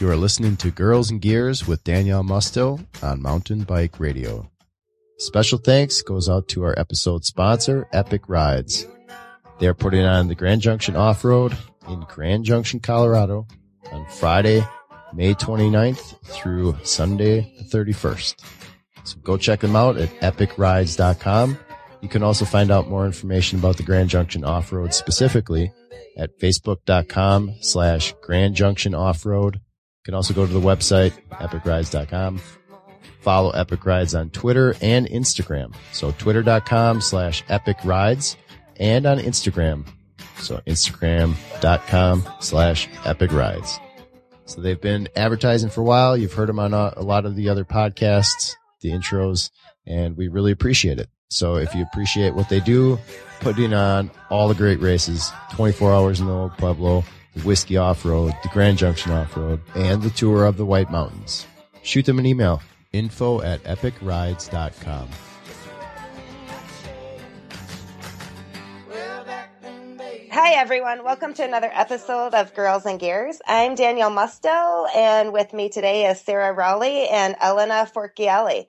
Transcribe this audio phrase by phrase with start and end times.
[0.00, 4.50] You are listening to Girls and Gears with Danielle Musto on Mountain Bike Radio.
[5.18, 8.86] Special thanks goes out to our episode sponsor, Epic Rides.
[9.60, 11.56] They are putting on the Grand Junction Off-Road
[11.88, 13.46] in Grand Junction, Colorado
[13.92, 14.66] on Friday,
[15.12, 18.34] May 29th through Sunday the 31st.
[19.04, 21.56] So go check them out at epicrides.com.
[22.00, 25.72] You can also find out more information about the Grand Junction Off-Road specifically
[26.18, 29.60] at facebook.com slash Grand Junction Off-Road.
[30.04, 32.38] You can also go to the website, epicrides.com.
[33.20, 35.74] Follow Epic Rides on Twitter and Instagram.
[35.92, 38.36] So twitter.com slash epic rides
[38.76, 39.86] and on Instagram.
[40.36, 43.80] So instagram.com slash epic rides.
[44.44, 46.18] So they've been advertising for a while.
[46.18, 49.48] You've heard them on a, a lot of the other podcasts, the intros,
[49.86, 51.08] and we really appreciate it.
[51.28, 52.98] So if you appreciate what they do,
[53.40, 58.32] putting on all the great races, 24 hours in the Old Pueblo, the Whiskey Off-Road,
[58.42, 61.46] the Grand Junction Off-Road, and the tour of the White Mountains.
[61.82, 65.08] Shoot them an email, info at epicrides.com.
[70.30, 71.04] Hi, everyone.
[71.04, 73.40] Welcome to another episode of Girls and Gears.
[73.46, 78.66] I'm Danielle Musto, and with me today is Sarah Rawley and Elena Forchielli.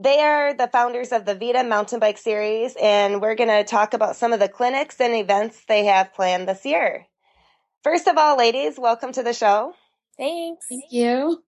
[0.00, 3.94] They are the founders of the VIDA mountain bike series, and we're going to talk
[3.94, 7.07] about some of the clinics and events they have planned this year.
[7.88, 9.72] First of all, ladies, welcome to the show.
[10.18, 10.66] Thanks.
[10.68, 11.42] Thank you.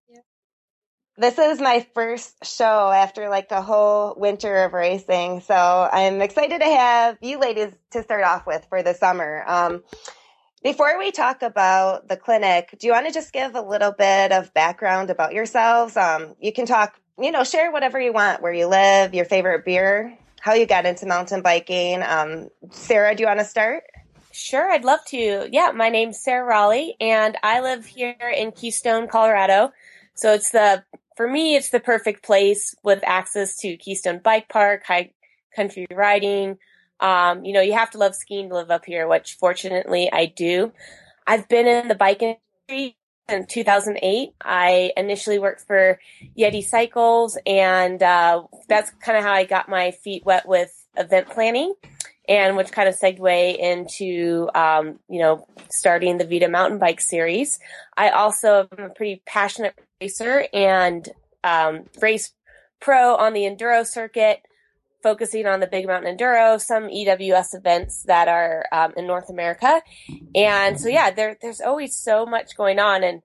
[1.18, 5.42] This is my first show after like the whole winter of racing.
[5.42, 9.44] So I'm excited to have you ladies to start off with for the summer.
[9.46, 9.82] Um,
[10.62, 14.32] before we talk about the clinic, do you want to just give a little bit
[14.32, 15.94] of background about yourselves?
[15.94, 19.66] Um, you can talk, you know, share whatever you want, where you live, your favorite
[19.66, 22.02] beer, how you got into mountain biking.
[22.02, 23.82] Um, Sarah, do you want to start?
[24.42, 25.50] Sure, I'd love to.
[25.52, 29.70] Yeah, my name's Sarah Rawley, and I live here in Keystone, Colorado.
[30.14, 30.82] So it's the
[31.14, 35.12] for me, it's the perfect place with access to Keystone Bike Park, high
[35.54, 36.56] country riding.
[37.00, 40.24] Um, you know, you have to love skiing to live up here, which fortunately I
[40.24, 40.72] do.
[41.26, 42.96] I've been in the bike industry
[43.28, 44.30] in 2008.
[44.40, 46.00] I initially worked for
[46.36, 51.28] Yeti Cycles, and uh, that's kind of how I got my feet wet with event
[51.28, 51.74] planning,
[52.30, 57.58] and which kind of segue into um, you know starting the VIDA mountain bike series.
[57.96, 61.06] I also am a pretty passionate racer and
[61.42, 62.32] um, race
[62.80, 64.40] pro on the enduro circuit,
[65.02, 69.82] focusing on the big mountain enduro, some EWS events that are um, in North America,
[70.34, 73.02] and so yeah, there there's always so much going on.
[73.02, 73.22] And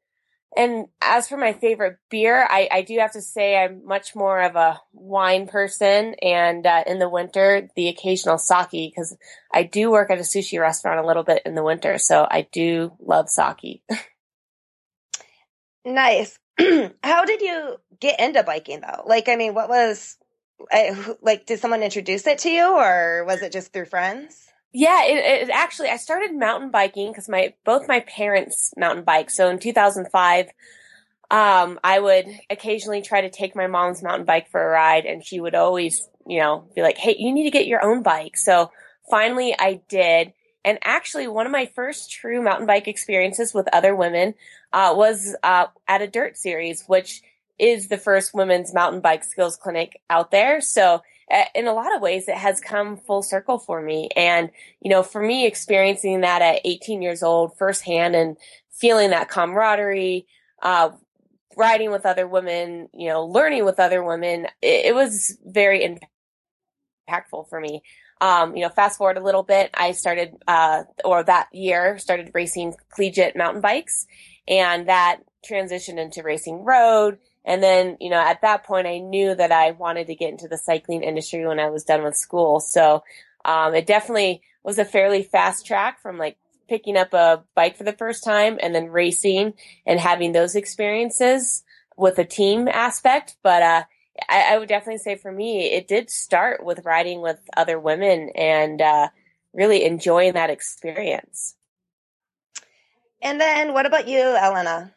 [0.56, 4.42] and as for my favorite beer, I, I do have to say I'm much more
[4.42, 9.18] of a wine person, and uh, in the winter, the occasional sake because
[9.54, 12.48] I do work at a sushi restaurant a little bit in the winter, so I
[12.52, 13.84] do love sake.
[15.86, 16.40] Nice.
[17.04, 19.04] How did you get into biking though?
[19.06, 20.18] Like, I mean, what was,
[20.72, 24.48] I, like, did someone introduce it to you or was it just through friends?
[24.78, 29.30] Yeah, it, it actually, I started mountain biking because my, both my parents mountain bike.
[29.30, 30.48] So in 2005,
[31.32, 35.24] um, I would occasionally try to take my mom's mountain bike for a ride and
[35.24, 38.36] she would always, you know, be like, Hey, you need to get your own bike.
[38.36, 38.70] So
[39.10, 40.34] finally I did.
[40.66, 44.34] And actually, one of my first true mountain bike experiences with other women
[44.74, 47.22] uh, was uh, at a dirt series, which
[47.58, 50.60] is the first women's mountain bike skills clinic out there.
[50.60, 51.02] So
[51.56, 54.10] in a lot of ways, it has come full circle for me.
[54.16, 58.38] And, you know, for me, experiencing that at 18 years old firsthand and
[58.72, 60.28] feeling that camaraderie,
[60.62, 60.92] uh,
[61.58, 65.98] riding with other women, you know, learning with other women, it, it was very
[67.10, 67.82] impactful for me.
[68.22, 72.32] Um, you know, fast forward a little bit, I started, uh, or that year started
[72.34, 74.08] racing collegiate mountain bikes
[74.48, 77.18] and that transitioned into racing road.
[77.46, 80.48] And then, you know, at that point, I knew that I wanted to get into
[80.48, 82.60] the cycling industry when I was done with school.
[82.60, 83.04] So,
[83.46, 87.84] um, it definitely was a fairly fast track from like picking up a bike for
[87.84, 89.54] the first time and then racing
[89.86, 91.64] and having those experiences
[91.96, 93.36] with a team aspect.
[93.44, 93.84] But, uh,
[94.28, 98.32] I, I would definitely say for me, it did start with riding with other women
[98.34, 99.10] and, uh,
[99.54, 101.56] really enjoying that experience.
[103.22, 104.92] And then what about you, Elena?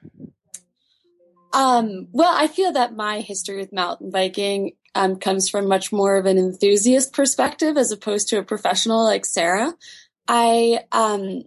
[1.52, 6.16] Um, well, I feel that my history with mountain biking um, comes from much more
[6.16, 9.74] of an enthusiast perspective as opposed to a professional like Sarah.
[10.26, 11.44] I um,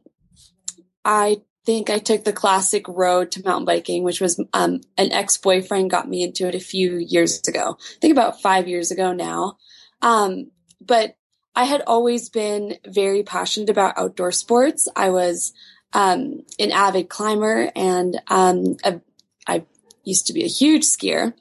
[1.05, 5.37] I think I took the classic road to mountain biking, which was um, an ex
[5.37, 7.77] boyfriend got me into it a few years ago.
[7.79, 9.57] I think about five years ago now.
[10.01, 11.15] Um, but
[11.55, 14.87] I had always been very passionate about outdoor sports.
[14.95, 15.53] I was
[15.93, 19.01] um, an avid climber and um, a,
[20.03, 21.33] used to be a huge skier.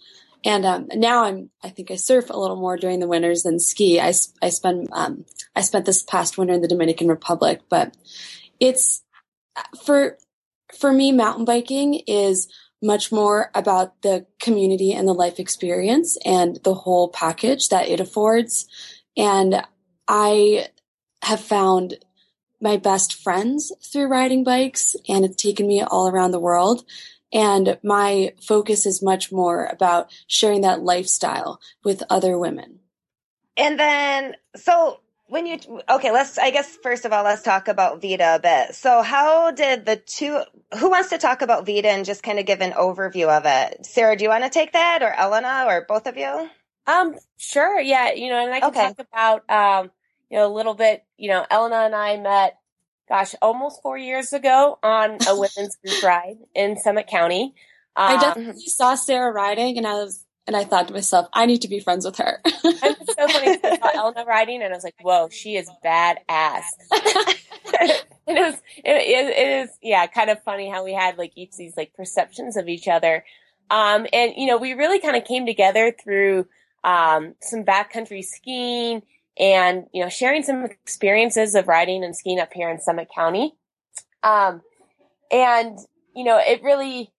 [0.45, 3.59] And um, now I'm, I think I surf a little more during the winters than
[3.59, 4.01] ski.
[4.01, 4.13] I,
[4.43, 7.95] I spend, um, I spent this past winter in the Dominican Republic, but
[8.59, 9.03] it's
[9.85, 10.17] for,
[10.79, 12.49] for me, mountain biking is
[12.83, 18.01] much more about the community and the life experience and the whole package that it
[18.01, 18.67] affords.
[19.17, 19.63] And
[20.09, 20.69] I
[21.23, 21.99] have found
[22.61, 26.85] my best friends through riding bikes and it's taken me all around the world.
[27.33, 32.81] And my focus is much more about sharing that lifestyle with other women.
[33.57, 38.01] And then, so when you, okay, let's, I guess, first of all, let's talk about
[38.01, 38.75] VIDA a bit.
[38.75, 40.41] So how did the two,
[40.77, 43.87] who wants to talk about VIDA and just kind of give an overview of it?
[43.87, 46.51] Sarah, do you want to take that or Elena or both of you?
[46.87, 47.79] Um, sure.
[47.79, 48.13] Yeah.
[48.13, 48.89] You know, and I can okay.
[48.89, 49.91] talk about, um,
[50.31, 52.60] you know, a little bit, you know, Elena and I met
[53.11, 57.55] gosh, almost four years ago on a women's group ride in Summit County.
[57.97, 61.45] Um, I definitely saw Sarah riding and I was, and I thought to myself, I
[61.45, 62.41] need to be friends with her.
[62.45, 63.59] it's so funny.
[63.63, 66.63] I saw Elena riding and I was like, whoa, she is badass.
[68.29, 71.33] and it was, it, it, it is, yeah, kind of funny how we had like
[71.35, 73.25] each these like perceptions of each other.
[73.71, 76.47] Um, and you know, we really kind of came together through,
[76.85, 79.03] um, some backcountry skiing
[79.41, 83.55] and, you know, sharing some experiences of riding and skiing up here in Summit County.
[84.23, 84.61] Um,
[85.33, 85.79] and,
[86.15, 87.11] you know, it really,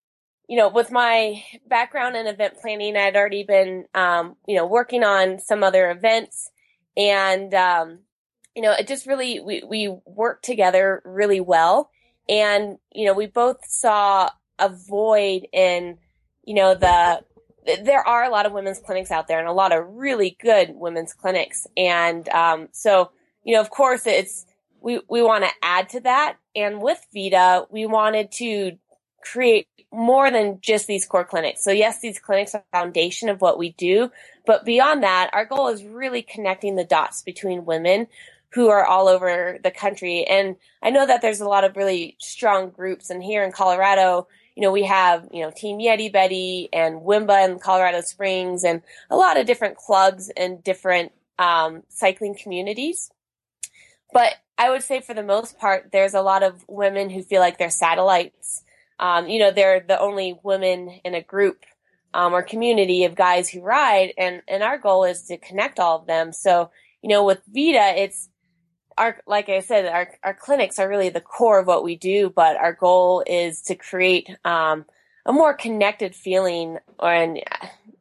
[0.47, 5.03] you know, with my background in event planning, I'd already been, um, you know, working
[5.03, 6.51] on some other events
[6.95, 7.99] and, um,
[8.55, 11.89] you know, it just really, we, we worked together really well.
[12.29, 14.29] And, you know, we both saw
[14.59, 15.97] a void in,
[16.43, 17.23] you know, the,
[17.83, 20.71] there are a lot of women's clinics out there and a lot of really good
[20.73, 21.67] women's clinics.
[21.77, 23.11] And, um, so,
[23.43, 24.45] you know, of course it's,
[24.81, 26.37] we, we want to add to that.
[26.55, 28.77] And with VIDA, we wanted to
[29.21, 31.63] create more than just these core clinics.
[31.63, 34.11] So yes, these clinics are the foundation of what we do,
[34.45, 38.07] but beyond that, our goal is really connecting the dots between women
[38.53, 40.25] who are all over the country.
[40.25, 44.27] And I know that there's a lot of really strong groups and here in Colorado,
[44.61, 48.83] you know, we have, you know, Team Yeti Betty and Wimba in Colorado Springs and
[49.09, 53.09] a lot of different clubs and different um, cycling communities.
[54.13, 57.41] But I would say for the most part, there's a lot of women who feel
[57.41, 58.63] like they're satellites.
[58.99, 61.65] Um, you know, they're the only women in a group
[62.13, 66.01] um, or community of guys who ride, and and our goal is to connect all
[66.01, 66.33] of them.
[66.33, 66.69] So,
[67.01, 68.29] you know, with VIDA, it's
[68.97, 72.29] our like I said, our our clinics are really the core of what we do,
[72.29, 74.85] but our goal is to create um,
[75.25, 77.41] a more connected feeling, or and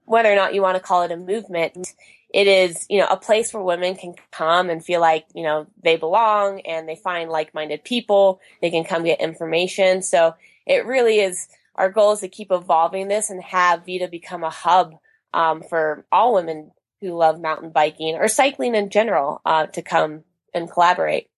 [0.05, 1.95] whether or not you want to call it a movement,
[2.33, 5.67] it is you know a place where women can come and feel like you know
[5.83, 8.41] they belong and they find like-minded people.
[8.61, 10.03] They can come get information.
[10.03, 10.35] So
[10.67, 14.51] it really is our goal is to keep evolving this and have VIDA become a
[14.51, 14.95] hub
[15.33, 20.25] um, for all women who love mountain biking or cycling in general uh, to come
[20.55, 21.29] and collaborate.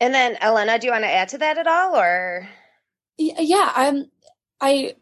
[0.00, 2.48] And then Elena, do you want to add to that at all or
[3.18, 4.10] yeah, I'm
[4.60, 4.94] I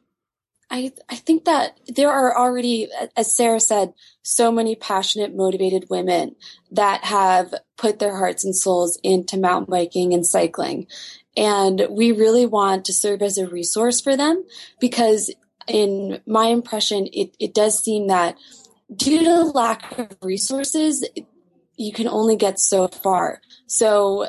[0.70, 3.92] I I think that there are already as Sarah said
[4.22, 6.36] so many passionate motivated women
[6.70, 10.86] that have put their hearts and souls into mountain biking and cycling.
[11.36, 14.44] And we really want to serve as a resource for them
[14.80, 15.32] because
[15.66, 18.36] in my impression it it does seem that
[18.94, 21.04] due to lack of resources
[21.76, 23.40] you can only get so far.
[23.66, 24.28] So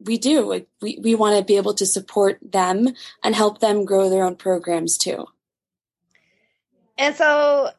[0.00, 0.64] we do.
[0.80, 2.88] We, we want to be able to support them
[3.22, 5.26] and help them grow their own programs too.
[6.98, 7.70] And so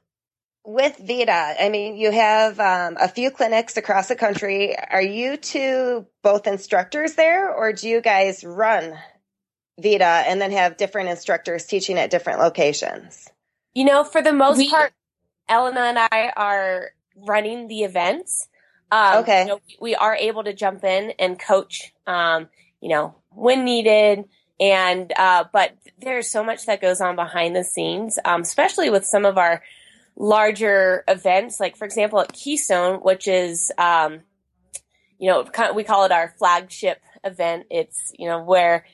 [0.66, 4.76] with VIDA, I mean, you have um, a few clinics across the country.
[4.78, 8.98] Are you two both instructors there, or do you guys run
[9.80, 13.30] VIDA and then have different instructors teaching at different locations?
[13.74, 14.94] You know, for the most we, part,
[15.50, 18.48] Elena and I are running the events.
[18.94, 19.42] Um, okay.
[19.42, 22.48] You know, we are able to jump in and coach, um,
[22.80, 24.26] you know, when needed.
[24.60, 29.04] And, uh, but there's so much that goes on behind the scenes, um, especially with
[29.04, 29.64] some of our
[30.16, 31.60] larger events.
[31.60, 34.20] Like, for example, at Keystone, which is, um,
[35.18, 37.66] you know, we call it our flagship event.
[37.72, 38.86] It's, you know, where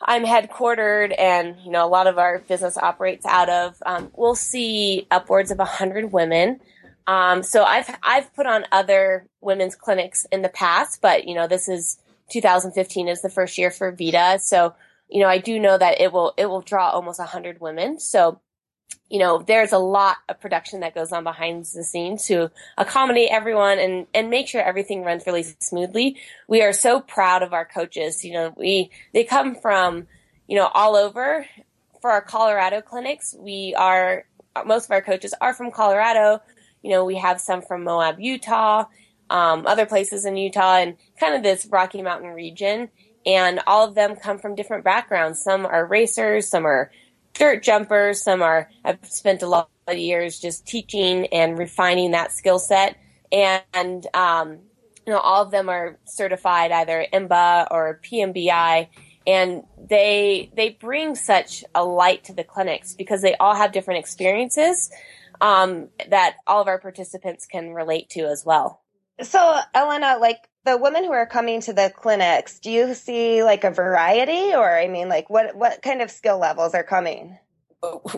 [0.00, 3.76] I'm headquartered and, you know, a lot of our business operates out of.
[3.84, 6.60] Um, we'll see upwards of a hundred women
[7.06, 11.46] um, so I've I've put on other women's clinics in the past, but you know
[11.46, 11.98] this is
[12.30, 14.74] 2015 is the first year for VIDA, so
[15.08, 18.00] you know I do know that it will it will draw almost 100 women.
[18.00, 18.40] So
[19.08, 23.30] you know there's a lot of production that goes on behind the scenes to accommodate
[23.30, 26.16] everyone and and make sure everything runs really smoothly.
[26.48, 28.24] We are so proud of our coaches.
[28.24, 30.08] You know we they come from
[30.48, 31.46] you know all over
[32.00, 34.24] for our Colorado clinics, we are
[34.64, 36.40] most of our coaches are from Colorado.
[36.86, 38.84] You know, we have some from Moab, Utah,
[39.28, 42.90] um, other places in Utah, and kind of this Rocky Mountain region.
[43.26, 45.42] And all of them come from different backgrounds.
[45.42, 46.92] Some are racers, some are
[47.34, 48.70] dirt jumpers, some are.
[48.84, 52.96] I've spent a lot of years just teaching and refining that skill set,
[53.32, 54.58] and um,
[55.04, 58.86] you know, all of them are certified either IMBA or PMBI
[59.26, 63.98] and they they bring such a light to the clinics because they all have different
[63.98, 64.90] experiences
[65.40, 68.82] um, that all of our participants can relate to as well.
[69.22, 73.64] So, Elena, like the women who are coming to the clinics, do you see like
[73.64, 77.38] a variety, or I mean, like what what kind of skill levels are coming?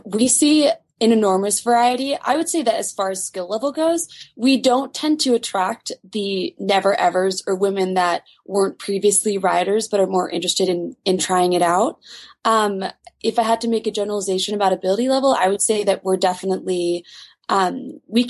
[0.04, 2.16] We see an enormous variety.
[2.20, 5.92] I would say that as far as skill level goes, we don't tend to attract
[6.08, 11.18] the never evers or women that weren't previously riders but are more interested in in
[11.18, 11.98] trying it out.
[12.44, 12.84] Um,
[13.22, 16.16] if I had to make a generalization about ability level, I would say that we're
[16.16, 17.04] definitely
[17.48, 18.28] um, we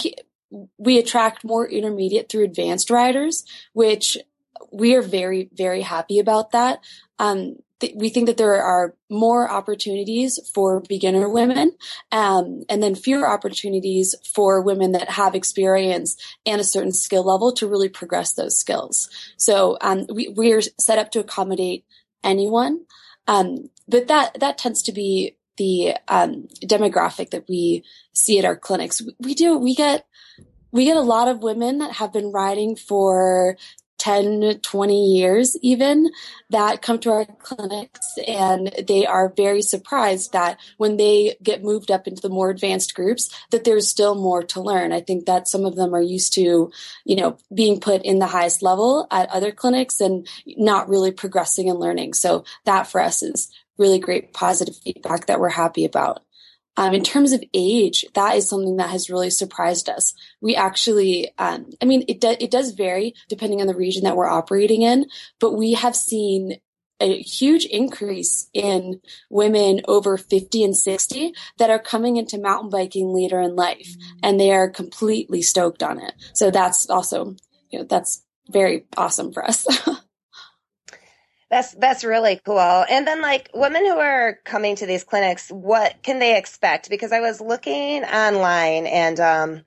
[0.79, 4.19] we attract more intermediate through advanced riders, which
[4.73, 6.81] we are very very happy about that.
[7.19, 11.73] Um, th- we think that there are more opportunities for beginner women,
[12.13, 16.17] um, and then fewer opportunities for women that have experience
[16.47, 19.09] and a certain skill level to really progress those skills.
[19.37, 21.85] So um, we we are set up to accommodate
[22.23, 22.85] anyone,
[23.27, 28.57] um, but that that tends to be the um, demographic that we see at our
[28.57, 29.03] clinics.
[29.03, 30.07] We, we do we get
[30.71, 33.57] we get a lot of women that have been riding for
[33.99, 36.11] 10, 20 years even
[36.51, 41.91] that come to our clinics and they are very surprised that when they get moved
[41.91, 44.93] up into the more advanced groups that there's still more to learn.
[44.93, 46.71] I think that some of them are used to,
[47.05, 51.69] you know, being put in the highest level at other clinics and not really progressing
[51.69, 52.15] and learning.
[52.15, 56.23] So that for us is really great positive feedback that we're happy about.
[56.79, 60.15] Um, in terms of age, that is something that has really surprised us.
[60.41, 64.17] We actually, um, I mean, it, do, it does vary depending on the region that
[64.17, 65.07] we're operating in,
[65.41, 66.61] but we have seen
[67.01, 73.13] a huge increase in women over 50 and 60 that are coming into mountain biking
[73.13, 76.13] later in life and they are completely stoked on it.
[76.33, 77.35] So that's also,
[77.71, 79.67] you know, that's very awesome for us.
[81.51, 82.59] That's that's really cool.
[82.59, 86.91] And then like women who are coming to these clinics, what can they expect?
[86.91, 89.63] Because I was looking online and um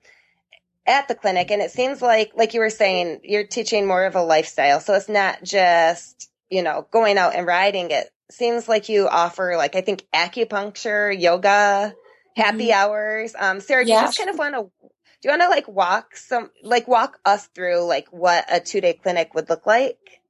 [0.86, 4.14] at the clinic and it seems like like you were saying you're teaching more of
[4.14, 4.78] a lifestyle.
[4.78, 8.08] So it's not just, you know, going out and riding it.
[8.30, 11.94] Seems like you offer like I think acupuncture, yoga,
[12.36, 12.80] happy mm-hmm.
[12.80, 13.34] hours.
[13.36, 14.70] Um Sarah, do you just kind of want to
[15.22, 18.94] do you want to like walk some like walk us through like what a 2-day
[18.94, 20.21] clinic would look like?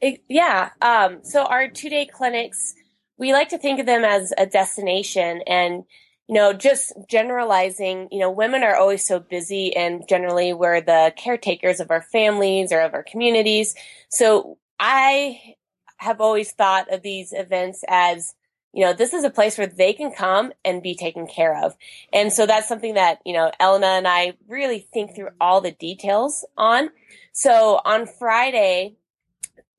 [0.00, 0.70] It, yeah.
[0.80, 2.74] Um, so our two day clinics,
[3.18, 5.84] we like to think of them as a destination and,
[6.26, 11.12] you know, just generalizing, you know, women are always so busy and generally we're the
[11.16, 13.74] caretakers of our families or of our communities.
[14.08, 15.56] So I
[15.98, 18.34] have always thought of these events as,
[18.72, 21.76] you know, this is a place where they can come and be taken care of.
[22.10, 25.72] And so that's something that, you know, Elena and I really think through all the
[25.72, 26.88] details on.
[27.32, 28.96] So on Friday,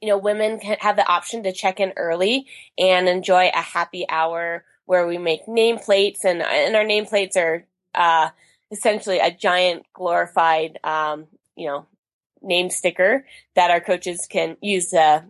[0.01, 4.05] you know, women can have the option to check in early and enjoy a happy
[4.09, 8.29] hour where we make nameplates and, and our nameplates are, uh,
[8.71, 11.85] essentially a giant glorified, um, you know,
[12.41, 15.23] name sticker that our coaches can use to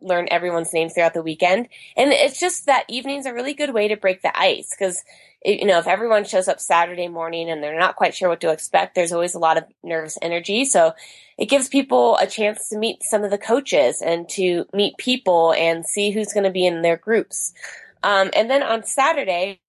[0.00, 1.68] learn everyone's names throughout the weekend.
[1.96, 5.02] And it's just that evening's a really good way to break the ice because
[5.44, 8.50] you know, if everyone shows up Saturday morning and they're not quite sure what to
[8.50, 10.64] expect, there's always a lot of nervous energy.
[10.64, 10.92] So
[11.36, 15.52] it gives people a chance to meet some of the coaches and to meet people
[15.52, 17.52] and see who's going to be in their groups.
[18.02, 19.60] Um, and then on Saturday,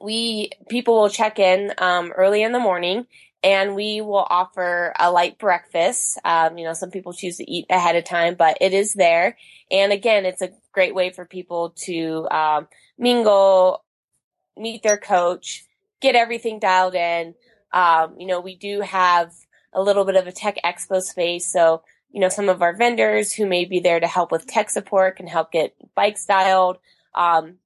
[0.00, 3.06] we people will check in um, early in the morning
[3.42, 6.18] and we will offer a light breakfast.
[6.24, 9.36] Um, you know, some people choose to eat ahead of time, but it is there.
[9.70, 12.68] And again, it's a great way for people to um,
[12.98, 13.84] mingle,
[14.56, 15.64] meet their coach,
[16.00, 17.34] get everything dialed in.
[17.72, 19.32] Um, you know, we do have
[19.72, 21.50] a little bit of a tech expo space.
[21.50, 24.68] So, you know, some of our vendors who may be there to help with tech
[24.68, 26.78] support can help get bikes dialed.
[27.14, 27.56] Um,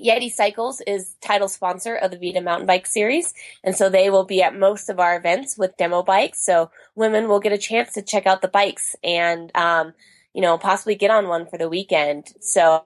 [0.00, 3.34] Yeti Cycles is title sponsor of the VIDA Mountain Bike Series.
[3.64, 6.44] And so they will be at most of our events with demo bikes.
[6.44, 9.94] So women will get a chance to check out the bikes and, um,
[10.32, 12.32] you know, possibly get on one for the weekend.
[12.40, 12.84] So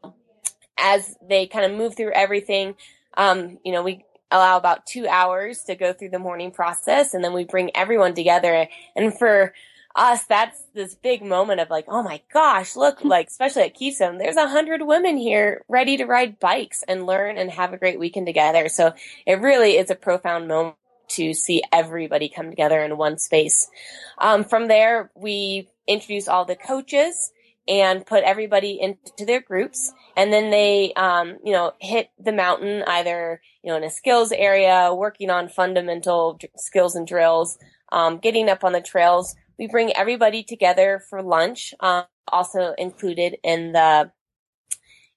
[0.79, 2.75] as they kind of move through everything,
[3.15, 7.23] um, you know, we allow about two hours to go through the morning process and
[7.23, 8.67] then we bring everyone together.
[8.97, 9.53] And for
[9.95, 14.19] us, that's this big moment of like, oh my gosh, look, like, especially at Keystone,
[14.19, 17.99] there's a hundred women here ready to ride bikes and learn and have a great
[17.99, 18.69] weekend together.
[18.69, 18.95] So
[19.27, 20.77] it really is a profound moment
[21.09, 23.69] to see everybody come together in one space.
[24.17, 27.33] Um, from there, we introduce all the coaches
[27.69, 29.93] and put everybody into their groups.
[30.17, 34.33] And then they, um, you know, hit the mountain either, you know, in a skills
[34.33, 37.59] area, working on fundamental skills and drills,
[37.93, 39.35] um, getting up on the trails.
[39.59, 44.11] We bring everybody together for lunch, uh, also included in the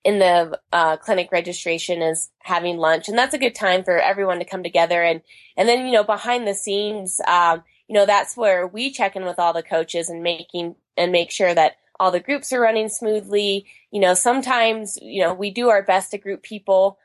[0.04, 4.38] in the uh, clinic registration is having lunch, and that's a good time for everyone
[4.38, 5.02] to come together.
[5.02, 5.22] And
[5.58, 9.26] and then you know behind the scenes, um, you know that's where we check in
[9.26, 12.90] with all the coaches and making and make sure that all the groups are running
[12.90, 13.66] smoothly.
[13.92, 17.00] You know, sometimes you know we do our best to group people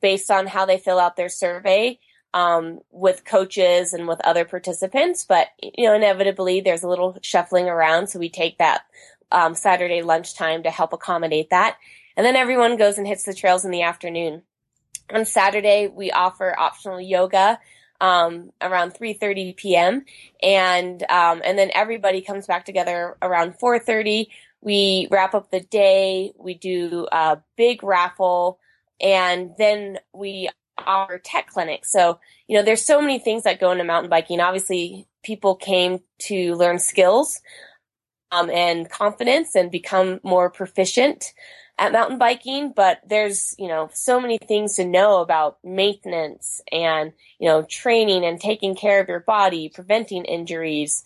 [0.00, 1.98] based on how they fill out their survey
[2.34, 7.68] um, with coaches and with other participants, but you know inevitably there's a little shuffling
[7.68, 8.82] around, so we take that
[9.30, 11.76] um, Saturday lunchtime to help accommodate that.
[12.16, 14.42] And then everyone goes and hits the trails in the afternoon.
[15.12, 17.58] On Saturday, we offer optional yoga
[18.02, 20.04] um, around 3:30 p.m.
[20.42, 24.26] and um, and then everybody comes back together around 4:30.
[24.60, 26.32] We wrap up the day.
[26.36, 28.58] We do a big raffle,
[29.00, 30.50] and then we
[30.84, 31.86] offer tech clinic.
[31.86, 32.18] So
[32.48, 34.40] you know, there's so many things that go into mountain biking.
[34.40, 37.40] Obviously, people came to learn skills
[38.32, 41.32] um, and confidence and become more proficient
[41.82, 47.12] at mountain biking, but there's, you know, so many things to know about maintenance and,
[47.40, 51.04] you know, training and taking care of your body, preventing injuries.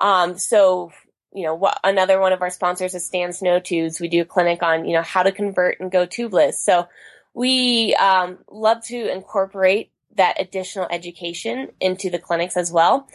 [0.00, 0.92] Um, so,
[1.34, 4.00] you know, what, another one of our sponsors is Stan's NoTubes.
[4.00, 6.54] We do a clinic on, you know, how to convert and go tubeless.
[6.54, 6.88] So
[7.34, 13.06] we, um, love to incorporate that additional education into the clinics as well.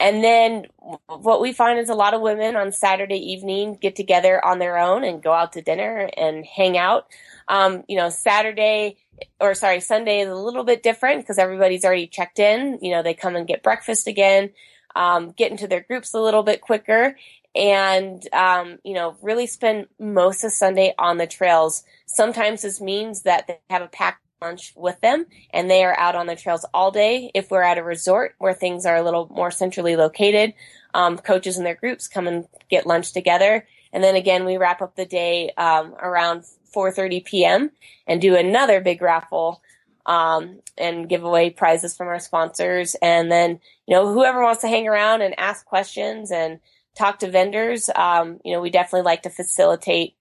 [0.00, 0.66] And then
[1.06, 4.78] what we find is a lot of women on Saturday evening get together on their
[4.78, 7.06] own and go out to dinner and hang out.
[7.48, 8.96] Um, you know, Saturday
[9.38, 12.78] or sorry, Sunday is a little bit different because everybody's already checked in.
[12.80, 14.50] You know, they come and get breakfast again,
[14.96, 17.16] um, get into their groups a little bit quicker
[17.54, 21.82] and, um, you know, really spend most of Sunday on the trails.
[22.06, 26.14] Sometimes this means that they have a packed lunch with them and they are out
[26.14, 27.30] on the trails all day.
[27.34, 30.54] If we're at a resort where things are a little more centrally located,
[30.94, 33.66] um, coaches and their groups come and get lunch together.
[33.92, 37.70] And then again, we wrap up the day, um, around 4.30 p.m.
[38.06, 39.60] and do another big raffle,
[40.06, 42.96] um, and give away prizes from our sponsors.
[43.02, 46.60] And then, you know, whoever wants to hang around and ask questions and
[46.96, 50.14] talk to vendors, um, you know, we definitely like to facilitate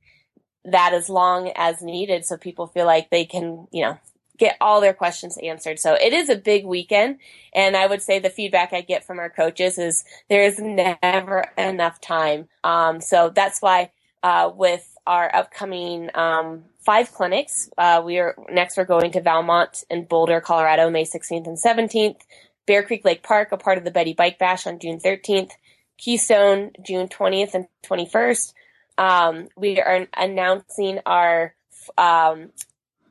[0.66, 3.98] that as long as needed so people feel like they can, you know,
[4.40, 5.78] get all their questions answered.
[5.80, 7.20] So it is a big weekend.
[7.54, 11.46] And I would say the feedback I get from our coaches is there is never
[11.58, 12.48] enough time.
[12.64, 13.92] Um, so that's why,
[14.24, 19.84] uh, with our upcoming, um, five clinics, uh, we are next, we're going to Valmont
[19.90, 22.22] and Boulder, Colorado, May 16th and 17th,
[22.66, 25.52] Bear Creek Lake Park, a part of the Betty Bike Bash on June 13th,
[25.98, 28.54] Keystone, June 20th and 21st.
[28.98, 31.54] Um, we are announcing our,
[31.98, 32.52] um,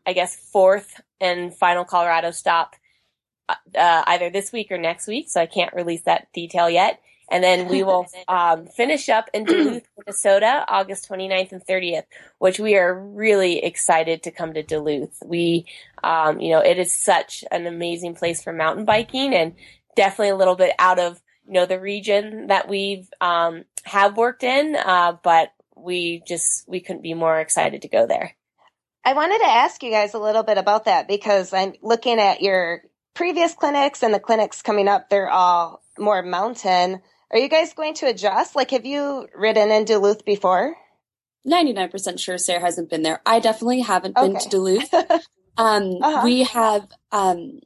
[0.08, 2.74] I guess, fourth and final Colorado stop
[3.46, 3.54] uh,
[4.06, 5.28] either this week or next week.
[5.28, 6.98] So I can't release that detail yet.
[7.30, 12.04] And then we will um, finish up in Duluth, Minnesota, August 29th and 30th,
[12.38, 15.22] which we are really excited to come to Duluth.
[15.22, 15.66] We,
[16.02, 19.56] um, you know, it is such an amazing place for mountain biking and
[19.94, 24.42] definitely a little bit out of, you know, the region that we've, um, have worked
[24.42, 24.74] in.
[24.74, 28.34] Uh, but we just, we couldn't be more excited to go there.
[29.04, 32.42] I wanted to ask you guys a little bit about that because I'm looking at
[32.42, 32.82] your
[33.14, 35.08] previous clinics and the clinics coming up.
[35.08, 37.00] They're all more mountain.
[37.30, 38.56] Are you guys going to adjust?
[38.56, 40.76] Like, have you ridden in Duluth before?
[41.46, 43.20] 99% sure Sarah hasn't been there.
[43.24, 44.28] I definitely haven't okay.
[44.28, 44.94] been to Duluth.
[45.56, 46.20] um, uh-huh.
[46.24, 47.60] We have um,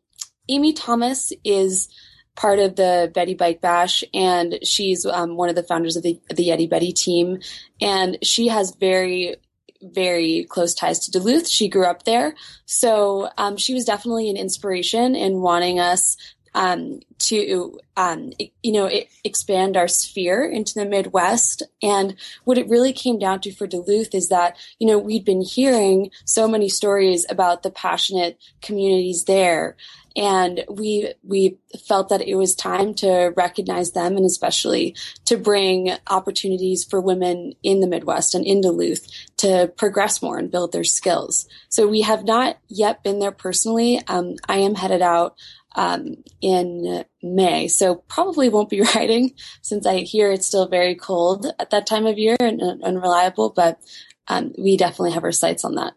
[0.49, 1.89] Amy Thomas is
[2.35, 6.21] part of the Betty Bike Bash, and she's um, one of the founders of the,
[6.31, 7.41] the Yeti Betty team.
[7.81, 9.37] And she has very
[9.83, 11.49] very close ties to Duluth.
[11.49, 12.35] She grew up there.
[12.67, 16.17] So um, she was definitely an inspiration in wanting us
[16.55, 18.91] um, to, um, you know,
[19.25, 21.63] expand our sphere into the Midwest.
[21.83, 22.15] And
[22.45, 26.11] what it really came down to for Duluth is that, you know, we'd been hearing
[26.25, 29.77] so many stories about the passionate communities there
[30.17, 35.93] and we we felt that it was time to recognize them and especially to bring
[36.09, 40.85] opportunities for women in the Midwest and in Duluth to progress more and build their
[40.85, 41.47] skills.
[41.69, 44.01] So we have not yet been there personally.
[44.07, 45.37] Um, I am headed out
[45.75, 47.69] um, in May.
[47.69, 52.07] So probably won't be riding since I hear it's still very cold at that time
[52.07, 53.81] of year and, and unreliable, but
[54.29, 55.95] um, we definitely have our sights on that.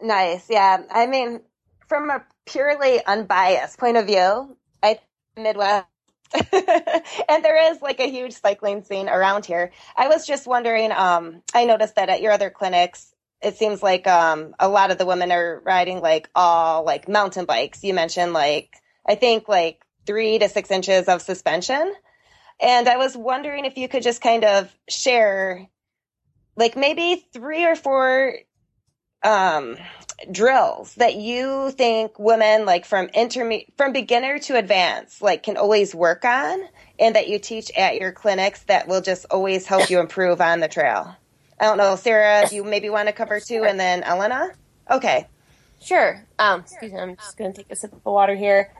[0.00, 0.46] Nice.
[0.50, 0.82] Yeah.
[0.90, 1.40] I mean,
[1.88, 4.98] from a purely unbiased point of view, I
[5.36, 5.86] Midwest
[6.52, 9.72] and there is like a huge cycling scene around here.
[9.96, 14.06] I was just wondering, um, I noticed that at your other clinics, it seems like
[14.06, 17.84] um, a lot of the women are riding like all like mountain bikes.
[17.84, 18.74] You mentioned like
[19.06, 21.92] I think like three to six inches of suspension.
[22.60, 25.68] And I was wondering if you could just kind of share
[26.56, 28.34] like maybe three or four
[29.22, 29.76] um,
[30.30, 35.94] drills that you think women like from interme- from beginner to advanced like can always
[35.94, 36.60] work on
[36.98, 40.60] and that you teach at your clinics that will just always help you improve on
[40.60, 41.14] the trail.
[41.60, 44.50] I don't know, Sarah, do you maybe want to cover two and then Elena?
[44.90, 45.26] Okay.
[45.80, 46.26] Sure.
[46.38, 48.72] Um, excuse me, I'm just going to take a sip of water here.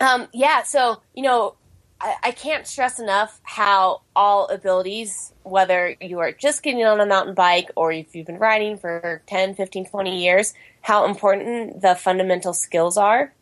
[0.00, 1.56] Um, yeah, so, you know,
[2.02, 7.06] I, I can't stress enough how all abilities, whether you are just getting on a
[7.06, 11.94] mountain bike or if you've been riding for 10, 15, 20 years, how important the
[11.94, 13.32] fundamental skills are.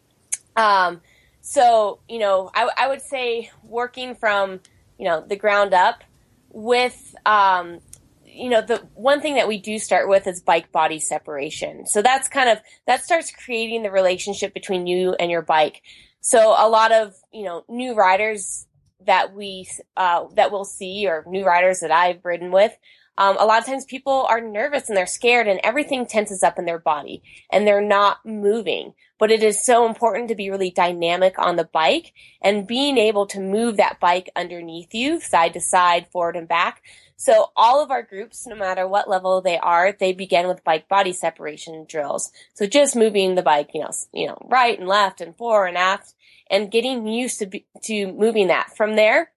[0.57, 1.01] Um,
[1.41, 4.61] so, you know, I, I would say working from,
[4.99, 6.05] you know, the ground up
[6.51, 7.81] with, um,
[8.27, 11.87] you know, the one thing that we do start with is bike body separation.
[11.87, 15.83] So that's kind of, that starts creating the relationship between you and your bike.
[16.21, 18.67] So a lot of, you know, new riders
[19.07, 22.73] that we, uh, that we'll see or new riders that I've ridden with,
[23.21, 26.59] um, a lot of times people are nervous and they're scared and everything tenses up
[26.59, 28.95] in their body and they're not moving.
[29.19, 33.27] But it is so important to be really dynamic on the bike and being able
[33.27, 36.83] to move that bike underneath you, side to side, forward and back.
[37.17, 40.89] So all of our groups, no matter what level they are, they begin with bike
[40.89, 42.33] body separation drills.
[42.55, 45.77] So just moving the bike, you know, you know, right and left and forward and
[45.77, 46.15] aft
[46.51, 48.75] and getting used to, be, to moving that.
[48.79, 49.31] From there,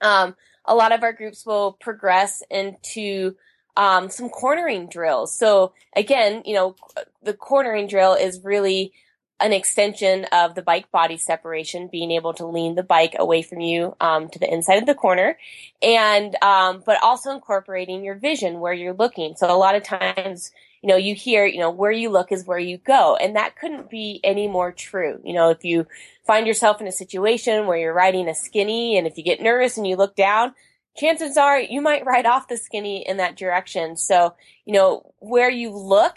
[0.00, 3.36] um, a lot of our groups will progress into
[3.76, 5.36] um, some cornering drills.
[5.36, 6.76] So again, you know,
[7.22, 8.92] the cornering drill is really
[9.40, 13.60] an extension of the bike body separation, being able to lean the bike away from
[13.60, 15.38] you um, to the inside of the corner,
[15.80, 19.34] and um, but also incorporating your vision where you're looking.
[19.36, 22.46] So a lot of times, you know, you hear, you know, where you look is
[22.46, 25.20] where you go, and that couldn't be any more true.
[25.24, 25.86] You know, if you
[26.26, 29.76] find yourself in a situation where you're riding a skinny, and if you get nervous
[29.76, 30.54] and you look down,
[30.96, 33.96] chances are you might ride off the skinny in that direction.
[33.96, 36.16] So, you know, where you look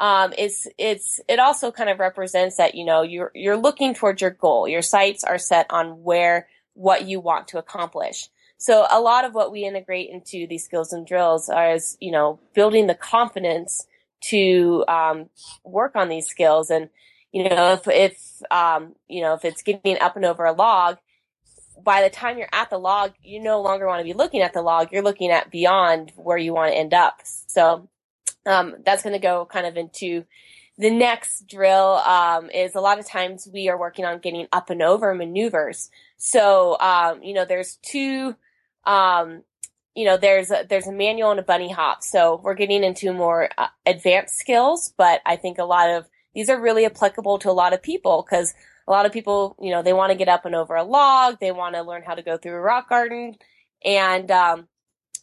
[0.00, 4.20] um, it's it's it also kind of represents that you know you're you're looking towards
[4.20, 4.66] your goal.
[4.66, 8.28] Your sights are set on where what you want to accomplish.
[8.58, 12.10] So a lot of what we integrate into these skills and drills are, is you
[12.10, 13.86] know building the confidence
[14.22, 15.28] to um,
[15.64, 16.70] work on these skills.
[16.70, 16.88] And
[17.32, 20.98] you know if if um, you know if it's getting up and over a log,
[21.82, 24.52] by the time you're at the log, you no longer want to be looking at
[24.52, 24.88] the log.
[24.92, 27.20] You're looking at beyond where you want to end up.
[27.24, 27.88] So
[28.46, 30.24] um, that's going to go kind of into
[30.76, 34.70] the next drill um, is a lot of times we are working on getting up
[34.70, 35.90] and over maneuvers.
[36.16, 38.36] So um, you know, there's two.
[38.86, 39.42] Um,
[39.94, 42.02] you know, there's a, there's a manual and a bunny hop.
[42.02, 46.50] So we're getting into more uh, advanced skills, but I think a lot of these
[46.50, 48.54] are really applicable to a lot of people because
[48.88, 51.38] a lot of people, you know, they want to get up and over a log,
[51.40, 53.36] they want to learn how to go through a rock garden,
[53.84, 54.68] and um,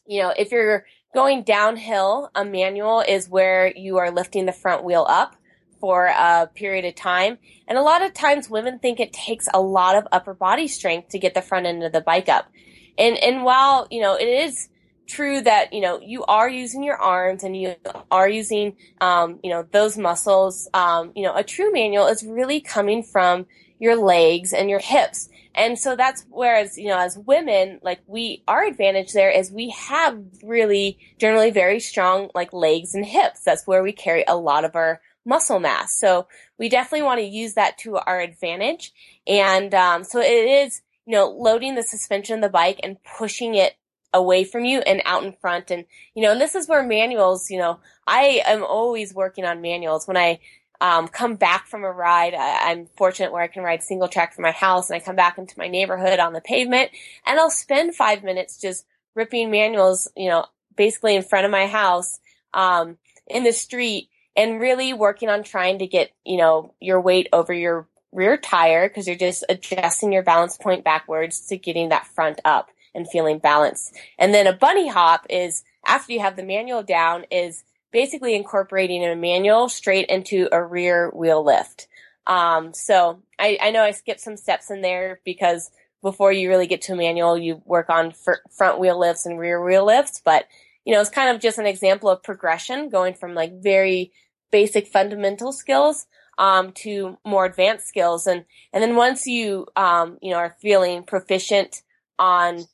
[0.08, 4.86] you know, if you're Going downhill, a manual is where you are lifting the front
[4.86, 5.36] wheel up
[5.82, 7.38] for a period of time.
[7.68, 11.10] And a lot of times women think it takes a lot of upper body strength
[11.10, 12.50] to get the front end of the bike up.
[12.98, 14.70] And, and while, you know, it is
[15.08, 17.76] true that, you know, you are using your arms and you
[18.10, 22.62] are using, um, you know, those muscles, um, you know, a true manual is really
[22.62, 23.46] coming from
[23.80, 25.28] your legs and your hips.
[25.54, 29.72] And so that's whereas, you know, as women, like we, our advantage there is we
[29.72, 33.42] have really generally very strong like legs and hips.
[33.44, 36.00] That's where we carry a lot of our muscle mass.
[36.00, 36.28] So
[36.58, 38.94] we definitely want to use that to our advantage.
[39.28, 43.56] And, um, so it is, you know, loading the suspension of the bike and pushing
[43.56, 43.76] it
[44.14, 45.72] away from you and out in front.
[45.72, 49.62] And, you know, and this is where manuals, you know, I am always working on
[49.62, 50.08] manuals.
[50.08, 50.40] When I
[50.82, 52.34] um, come back from a ride.
[52.34, 55.16] I, am fortunate where I can ride single track from my house and I come
[55.16, 56.90] back into my neighborhood on the pavement
[57.26, 61.68] and I'll spend five minutes just ripping manuals, you know, basically in front of my
[61.68, 62.20] house,
[62.54, 67.28] um, in the street and really working on trying to get, you know, your weight
[67.32, 72.08] over your rear tire because you're just adjusting your balance point backwards to getting that
[72.08, 73.96] front up and feeling balanced.
[74.18, 79.04] And then a bunny hop is after you have the manual down is basically incorporating
[79.06, 81.88] a manual straight into a rear wheel lift.
[82.28, 85.72] Um, so I, I know I skipped some steps in there because
[86.02, 89.40] before you really get to a manual, you work on fr- front wheel lifts and
[89.40, 90.22] rear wheel lifts.
[90.24, 90.46] But,
[90.86, 94.12] you know, it's kind of just an example of progression going from like very
[94.52, 96.08] basic fundamental skills
[96.42, 98.26] um, to more advanced skills.
[98.26, 101.84] And, and then once you, um, you know, are feeling proficient
[102.18, 102.66] on,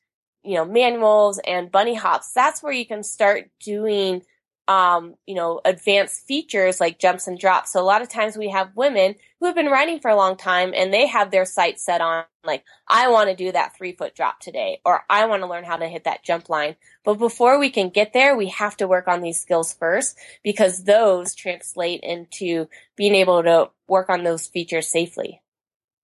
[0.42, 4.24] you know, manuals and bunny hops, that's where you can start doing
[4.68, 7.74] um, you know, advanced features like jumps and drops.
[7.74, 10.36] So a lot of times we have women who have been riding for a long
[10.36, 13.92] time and they have their sights set on like, I want to do that three
[13.92, 16.78] foot drop today, or I want to learn how to hit that jump line.
[17.04, 20.84] But before we can get there, we have to work on these skills first because
[20.84, 25.42] those translate into being able to work on those features safely.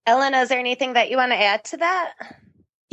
[0.06, 2.14] Ellen, is there anything that you want to add to that?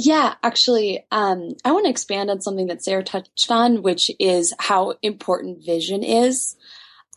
[0.03, 4.55] Yeah, actually, um, I want to expand on something that Sarah touched on, which is
[4.59, 6.57] how important vision is.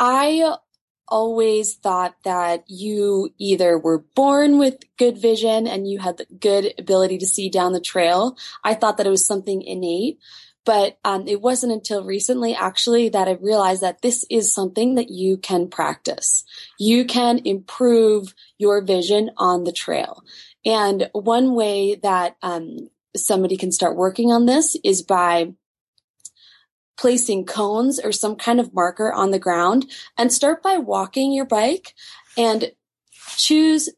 [0.01, 0.57] I
[1.07, 6.73] always thought that you either were born with good vision and you had the good
[6.77, 8.35] ability to see down the trail.
[8.65, 10.19] I thought that it was something innate,
[10.65, 15.09] but um, it wasn't until recently actually that I realized that this is something that
[15.09, 16.43] you can practice.
[16.77, 20.21] You can improve your vision on the trail.
[20.65, 25.53] And one way that um, somebody can start working on this is by
[26.97, 31.45] placing cones or some kind of marker on the ground and start by walking your
[31.45, 31.93] bike
[32.37, 32.71] and
[33.35, 33.89] choose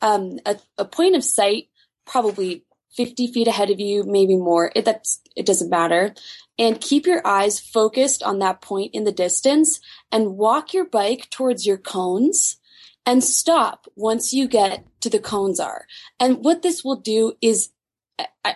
[0.00, 1.68] um, a, a, point of sight,
[2.06, 4.72] probably 50 feet ahead of you, maybe more.
[4.74, 6.14] It, that's, it doesn't matter.
[6.58, 11.28] And keep your eyes focused on that point in the distance and walk your bike
[11.30, 12.56] towards your cones
[13.04, 15.86] and stop once you get to the cones are.
[16.18, 17.70] And what this will do is,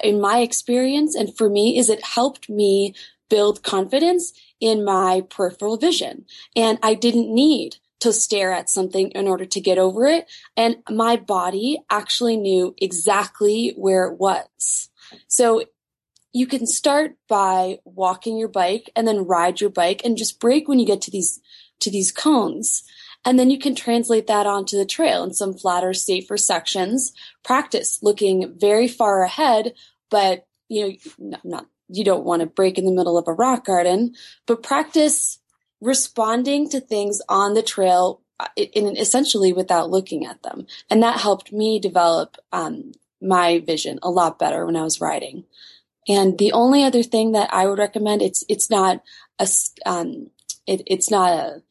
[0.02, 2.94] in my experience and for me, is it helped me
[3.28, 6.26] build confidence in my peripheral vision.
[6.54, 10.30] And I didn't need to stare at something in order to get over it.
[10.56, 14.90] And my body actually knew exactly where it was.
[15.28, 15.62] So
[16.32, 20.68] you can start by walking your bike and then ride your bike and just brake
[20.68, 21.40] when you get to these,
[21.80, 22.82] to these cones.
[23.24, 27.12] And then you can translate that onto the trail in some flatter, safer sections.
[27.44, 29.74] Practice looking very far ahead,
[30.10, 33.66] but you know, not, you don't want to brake in the middle of a rock
[33.66, 34.14] garden,
[34.46, 35.38] but practice
[35.80, 40.66] responding to things on the trail uh, in, essentially without looking at them.
[40.90, 45.44] And that helped me develop um, my vision a lot better when I was riding.
[46.08, 49.02] And the only other thing that I would recommend, it's, it's not
[49.38, 49.46] a,
[49.86, 50.30] um,
[50.66, 51.62] it, it's not a,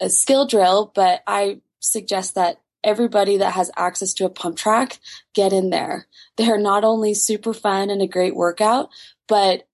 [0.00, 5.00] a, skill drill, but I suggest that everybody that has access to a pump track
[5.34, 6.06] get in there.
[6.36, 8.90] They're not only super fun and a great workout,
[9.26, 9.66] but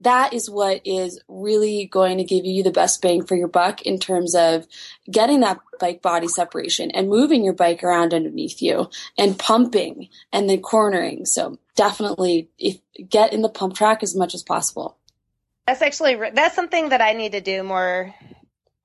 [0.00, 3.82] that is what is really going to give you the best bang for your buck
[3.82, 4.66] in terms of
[5.10, 8.88] getting that bike body separation and moving your bike around underneath you
[9.18, 11.24] and pumping and then cornering.
[11.26, 14.96] So definitely if get in the pump track as much as possible.
[15.66, 18.14] That's actually that's something that I need to do more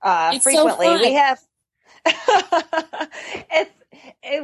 [0.02, 0.88] uh, frequently.
[0.88, 1.40] So we have
[3.52, 3.72] it's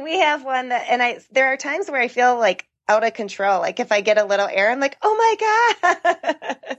[0.02, 3.14] we have one that, and I there are times where I feel like out of
[3.14, 3.60] control.
[3.60, 6.78] Like if I get a little air, I'm like, oh my god.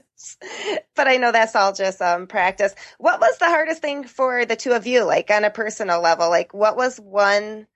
[0.96, 2.74] but I know that's all just um, practice.
[2.98, 6.28] What was the hardest thing for the two of you, like on a personal level?
[6.28, 7.66] Like what was one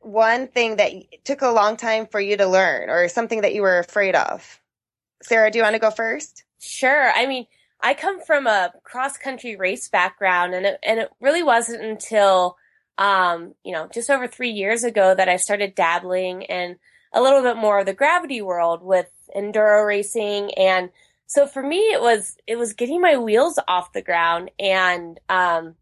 [0.00, 0.92] one thing that
[1.24, 4.60] took a long time for you to learn, or something that you were afraid of?
[5.22, 6.44] Sarah, do you want to go first?
[6.58, 7.12] Sure.
[7.14, 7.46] I mean,
[7.82, 12.56] I come from a cross country race background and it, and it really wasn't until,
[12.98, 16.76] um, you know, just over three years ago that I started dabbling in
[17.12, 20.52] a little bit more of the gravity world with enduro racing.
[20.54, 20.90] And
[21.26, 25.74] so for me, it was, it was getting my wheels off the ground and, um,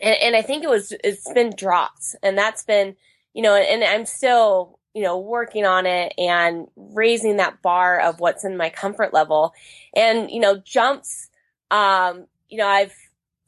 [0.00, 2.96] and, and I think it was, it's been drops and that's been,
[3.34, 8.20] you know, and I'm still, you know, working on it and raising that bar of
[8.20, 9.54] what's in my comfort level.
[9.96, 11.30] And, you know, jumps
[11.72, 12.94] um, you know, I've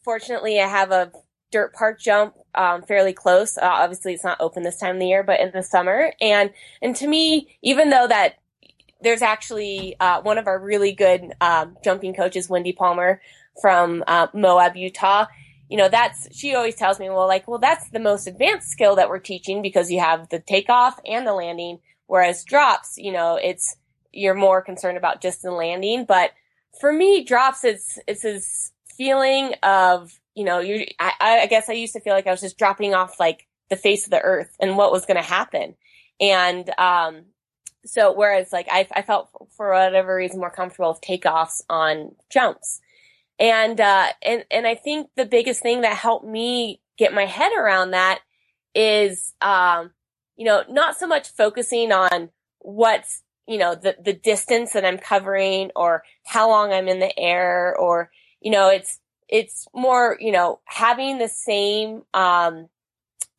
[0.03, 1.13] fortunately I have a
[1.53, 3.57] dirt park jump um, fairly close.
[3.57, 6.51] Uh, obviously, it's not open this time of the year, but in the summer, and
[6.83, 8.37] and to me, even though that
[9.01, 13.21] there's actually uh, one of our really good um, jumping coaches, Wendy Palmer
[13.61, 15.27] from uh, Moab, Utah.
[15.69, 18.97] You know, that's she always tells me, well, like, well, that's the most advanced skill
[18.97, 23.37] that we're teaching because you have the takeoff and the landing, whereas drops, you know,
[23.37, 23.77] it's
[24.13, 26.31] you're more concerned about just the landing, but
[26.81, 31.75] for me, drops it's it's this feeling of you know you I, I guess I
[31.75, 34.55] used to feel like I was just dropping off like the face of the earth
[34.61, 35.75] and what was going to happen,
[36.21, 37.25] and um,
[37.85, 42.81] so whereas like I, I felt for whatever reason more comfortable with takeoffs on jumps,
[43.39, 47.53] and uh, and and I think the biggest thing that helped me get my head
[47.57, 48.21] around that
[48.75, 49.93] is, um,
[50.37, 54.99] you know, not so much focusing on what's, you know, the, the distance that I'm
[54.99, 60.33] covering or how long I'm in the air or, you know, it's, it's more, you
[60.33, 62.69] know, having the same, um,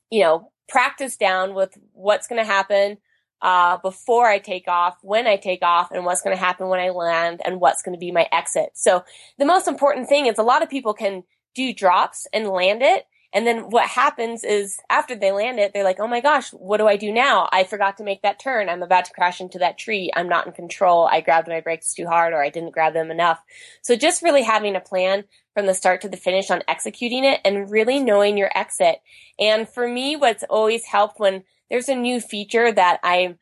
[0.10, 2.98] you know, practice down with what's going to happen,
[3.42, 6.80] uh, before I take off, when I take off, and what's going to happen when
[6.80, 8.70] I land, and what's going to be my exit.
[8.74, 9.04] So
[9.38, 13.06] the most important thing is a lot of people can do drops and land it,
[13.36, 16.78] and then what happens is after they land it, they're like, oh my gosh, what
[16.78, 17.50] do I do now?
[17.52, 18.70] I forgot to make that turn.
[18.70, 20.10] I'm about to crash into that tree.
[20.16, 21.06] I'm not in control.
[21.06, 23.42] I grabbed my brakes too hard or I didn't grab them enough.
[23.82, 27.42] So just really having a plan from the start to the finish on executing it
[27.44, 29.02] and really knowing your exit.
[29.38, 33.36] And for me, what's always helped when there's a new feature that I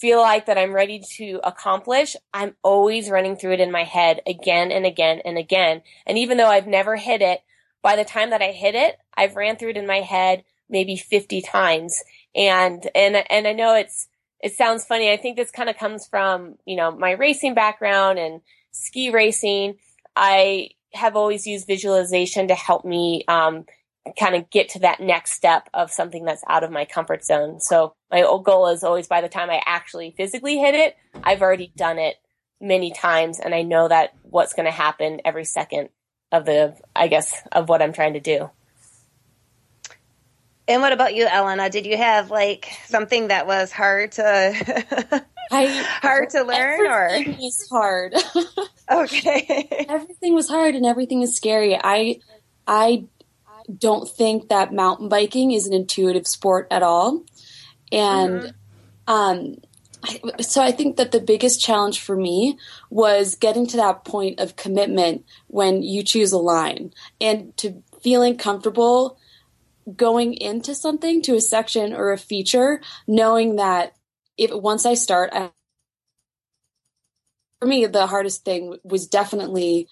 [0.00, 4.22] feel like that I'm ready to accomplish, I'm always running through it in my head
[4.26, 5.82] again and again and again.
[6.06, 7.42] And even though I've never hit it,
[7.84, 10.96] by the time that I hit it, I've ran through it in my head maybe
[10.96, 12.02] 50 times.
[12.34, 14.08] And, and, and I know it's,
[14.40, 15.12] it sounds funny.
[15.12, 18.40] I think this kind of comes from, you know, my racing background and
[18.72, 19.74] ski racing.
[20.16, 23.66] I have always used visualization to help me, um,
[24.18, 27.60] kind of get to that next step of something that's out of my comfort zone.
[27.60, 31.70] So my goal is always by the time I actually physically hit it, I've already
[31.76, 32.16] done it
[32.60, 35.90] many times and I know that what's going to happen every second
[36.34, 38.50] of the, I guess, of what I'm trying to do.
[40.66, 41.68] And what about you, Elena?
[41.68, 45.66] Did you have like something that was hard to I,
[46.02, 48.14] hard to learn everything or was hard.
[48.90, 49.86] okay.
[49.88, 51.78] everything was hard and everything is scary.
[51.82, 52.20] I
[52.66, 53.04] I
[53.76, 57.24] don't think that mountain biking is an intuitive sport at all.
[57.92, 59.12] And mm-hmm.
[59.12, 59.56] um
[60.40, 62.58] so I think that the biggest challenge for me
[62.90, 68.36] was getting to that point of commitment when you choose a line and to feeling
[68.36, 69.18] comfortable
[69.96, 73.94] going into something to a section or a feature knowing that
[74.36, 75.50] if once I start I,
[77.60, 79.88] for me the hardest thing was definitely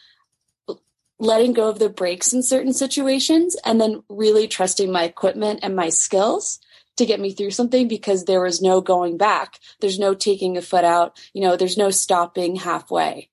[1.19, 5.77] letting go of the brakes in certain situations and then really trusting my equipment and
[5.77, 6.59] my skills
[7.03, 9.59] to get me through something because there was no going back.
[9.81, 11.21] There's no taking a foot out.
[11.35, 13.29] You know, there's no stopping halfway.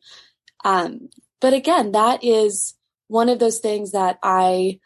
[0.66, 2.76] Um, but again, that is
[3.08, 4.80] one of those things that I,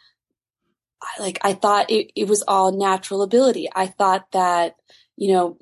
[1.02, 3.69] I like, I thought it, it was all natural ability.
[3.76, 4.76] I thought that,
[5.17, 5.58] you know,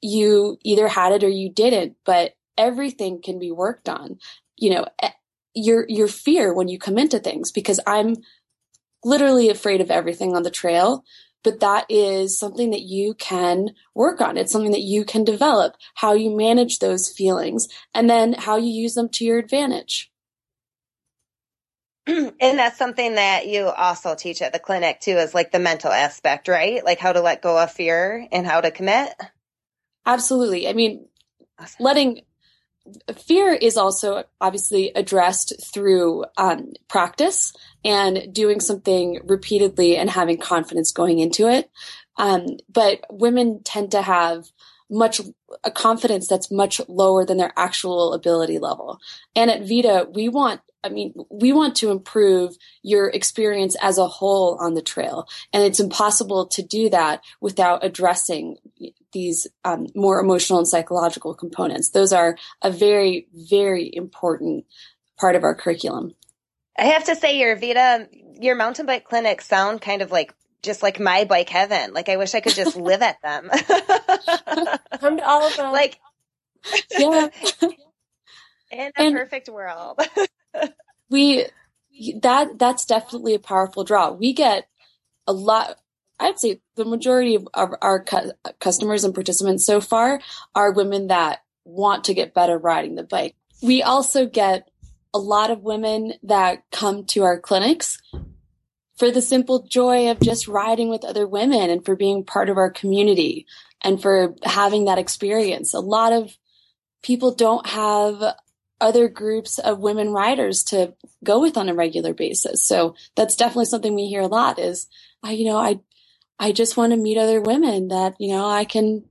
[0.00, 4.18] you either had it or you didn't, but everything can be worked on.
[4.56, 4.86] You know,
[5.54, 8.16] your, your fear when you come into things because I'm
[9.04, 11.04] literally afraid of everything on the trail
[11.44, 14.36] but that is something that you can work on.
[14.36, 18.70] It's something that you can develop, how you manage those feelings, and then how you
[18.70, 20.10] use them to your advantage.
[22.06, 25.92] and that's something that you also teach at the clinic too, is like the mental
[25.92, 26.84] aspect, right?
[26.84, 29.12] Like how to let go of fear and how to commit.
[30.06, 30.68] Absolutely.
[30.68, 31.06] I mean,
[31.58, 31.84] awesome.
[31.84, 32.22] letting
[33.16, 37.52] fear is also obviously addressed through um, practice
[37.84, 41.70] and doing something repeatedly and having confidence going into it.
[42.16, 44.46] Um, but women tend to have
[44.90, 45.20] much
[45.64, 48.98] a confidence that's much lower than their actual ability level.
[49.36, 54.06] And at VIDA, we want I mean, we want to improve your experience as a
[54.06, 55.28] whole on the trail.
[55.52, 58.58] And it's impossible to do that without addressing
[59.12, 61.90] these um, more emotional and psychological components.
[61.90, 64.66] Those are a very, very important
[65.18, 66.14] part of our curriculum.
[66.78, 68.08] I have to say, your VIDA,
[68.40, 71.92] your mountain bike clinics sound kind of like just like my bike heaven.
[71.92, 73.50] Like I wish I could just live at them.
[75.00, 75.72] Come to all of them.
[75.72, 75.98] Like,
[76.90, 77.28] yeah.
[78.70, 79.98] In a and perfect world.
[81.08, 81.46] we
[82.20, 84.10] that that's definitely a powerful draw.
[84.10, 84.68] We get
[85.26, 85.78] a lot
[86.20, 90.20] I'd say the majority of our cu- customers and participants so far
[90.54, 93.36] are women that want to get better riding the bike.
[93.62, 94.68] We also get
[95.14, 98.00] a lot of women that come to our clinics
[98.96, 102.56] for the simple joy of just riding with other women and for being part of
[102.56, 103.46] our community
[103.82, 105.72] and for having that experience.
[105.72, 106.36] A lot of
[107.02, 108.34] people don't have
[108.80, 112.66] other groups of women riders to go with on a regular basis.
[112.66, 114.88] So that's definitely something we hear a lot is,
[115.22, 115.80] I, you know, I
[116.38, 119.04] I just want to meet other women that, you know, I can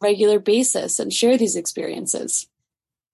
[0.00, 2.46] regular basis and share these experiences.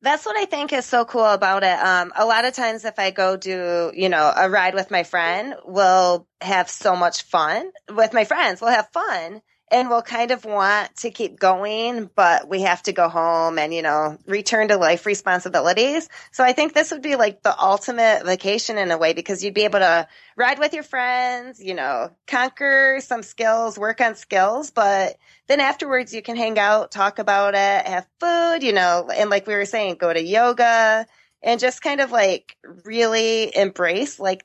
[0.03, 1.79] That's what I think is so cool about it.
[1.79, 5.03] Um, a lot of times if I go do, you know, a ride with my
[5.03, 8.61] friend, we'll have so much fun with my friends.
[8.61, 12.93] We'll have fun and we'll kind of want to keep going, but we have to
[12.93, 16.09] go home and, you know, return to life responsibilities.
[16.31, 19.55] So I think this would be like the ultimate vacation in a way because you'd
[19.55, 20.07] be able to
[20.37, 25.17] ride with your friends, you know, conquer some skills, work on skills, but
[25.49, 29.49] then afterwards you can hang out, talk about it, have food, you know, and like
[29.49, 31.07] we were saying, go to yoga
[31.43, 34.45] and just kind of like really embrace like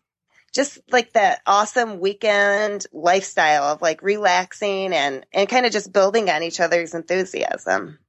[0.53, 6.29] just like that awesome weekend lifestyle of like relaxing and and kind of just building
[6.29, 7.99] on each other's enthusiasm.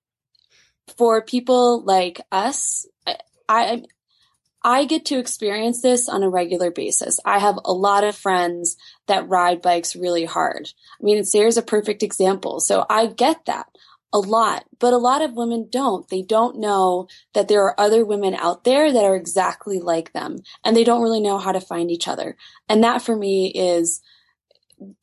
[0.97, 3.17] For people like us, I,
[3.49, 3.83] I
[4.65, 7.19] I get to experience this on a regular basis.
[7.25, 8.77] I have a lot of friends
[9.07, 10.69] that ride bikes really hard.
[11.01, 12.61] I mean, Sarah's a perfect example.
[12.61, 13.67] So I get that
[14.13, 16.09] a lot, but a lot of women don't.
[16.09, 20.39] They don't know that there are other women out there that are exactly like them
[20.65, 22.37] and they don't really know how to find each other.
[22.69, 24.03] And that for me is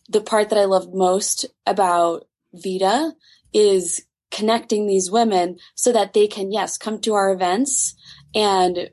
[0.07, 3.13] the part that I love most about VIDA
[3.53, 7.95] is connecting these women so that they can, yes, come to our events
[8.35, 8.89] and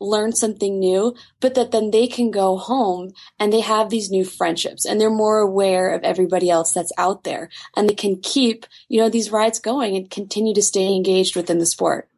[0.00, 4.24] learn something new, but that then they can go home and they have these new
[4.24, 8.66] friendships and they're more aware of everybody else that's out there and they can keep,
[8.88, 12.08] you know, these rides going and continue to stay engaged within the sport.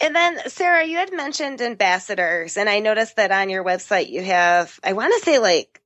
[0.00, 4.22] And then, Sarah, you had mentioned ambassadors, and I noticed that on your website you
[4.22, 5.80] have, I want to say like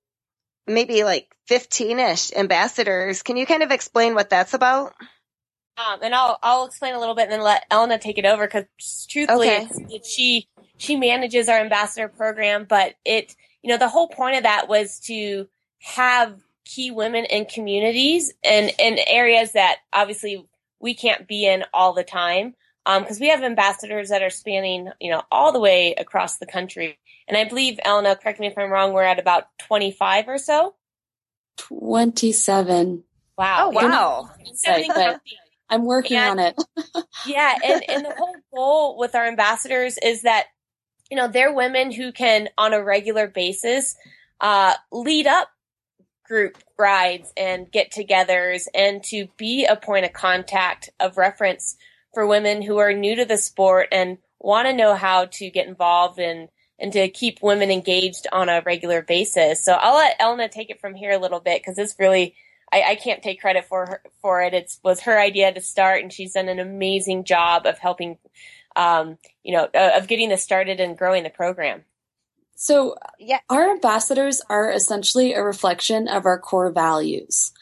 [0.66, 3.22] maybe like 15 ish ambassadors.
[3.22, 4.94] Can you kind of explain what that's about?
[5.78, 8.46] Um, and I'll I'll explain a little bit and then let Elena take it over
[8.46, 9.64] because truthfully, okay.
[9.64, 10.48] it's, it's, she
[10.82, 14.98] she manages our ambassador program, but it, you know, the whole point of that was
[14.98, 15.46] to
[15.78, 20.44] have key women in communities and in areas that obviously
[20.80, 22.56] we can't be in all the time.
[22.84, 26.46] Um, cause we have ambassadors that are spanning, you know, all the way across the
[26.46, 26.98] country.
[27.28, 30.74] And I believe, Elena, correct me if I'm wrong, we're at about 25 or so.
[31.58, 33.04] 27.
[33.38, 33.66] Wow.
[33.66, 34.30] Oh, wow.
[35.70, 36.62] I'm working and, on it.
[37.26, 37.56] yeah.
[37.64, 40.46] And, and the whole goal with our ambassadors is that
[41.12, 43.96] you know, they're women who can, on a regular basis,
[44.40, 45.50] uh, lead up
[46.24, 51.76] group rides and get togethers and to be a point of contact of reference
[52.14, 55.68] for women who are new to the sport and want to know how to get
[55.68, 56.48] involved and
[56.78, 59.62] and to keep women engaged on a regular basis.
[59.62, 62.34] So I'll let Elena take it from here a little bit because it's really
[62.72, 64.54] I, I, can't take credit for her for it.
[64.54, 68.16] It was her idea to start, and she's done an amazing job of helping
[68.76, 71.84] um, you know, uh, of getting this started and growing the program.
[72.54, 77.52] So, yeah, our ambassadors are essentially a reflection of our core values.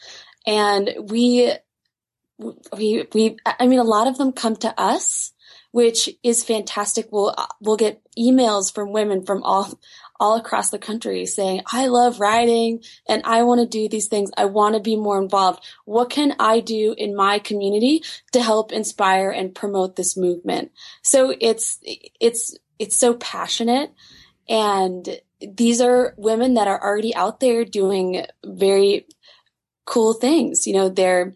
[0.45, 1.53] And we,
[2.37, 5.33] we, we, I mean, a lot of them come to us,
[5.71, 7.07] which is fantastic.
[7.11, 9.79] We'll, we'll get emails from women from all,
[10.19, 14.31] all across the country saying, I love riding and I want to do these things.
[14.37, 15.63] I want to be more involved.
[15.85, 18.03] What can I do in my community
[18.33, 20.71] to help inspire and promote this movement?
[21.01, 21.79] So it's,
[22.19, 23.93] it's, it's so passionate
[24.49, 25.07] and
[25.39, 29.07] these are women that are already out there doing very
[29.85, 30.67] cool things.
[30.67, 31.33] You know, they're